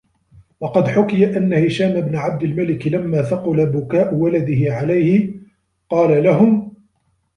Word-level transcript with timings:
وَقَدْ 0.59 0.87
حُكِيَ 0.87 1.37
أَنَّ 1.37 1.53
هِشَامَ 1.53 2.01
بْنَ 2.01 2.15
عَبْدِ 2.15 2.43
الْمَلِكِ 2.43 2.87
لَمَّا 2.87 3.21
ثَقُلَ 3.21 3.65
بُكَاءُ 3.65 4.13
وَلَدِهِ 4.15 4.73
عَلَيْهِ 4.75 5.33
قَالَ 5.89 6.23
لَهُمْ 6.23 6.73